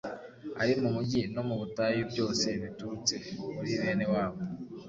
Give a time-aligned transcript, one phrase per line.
[0.61, 3.15] ari mu mugi no mu butayu; byose biturutse
[3.57, 4.39] muri bene wabo,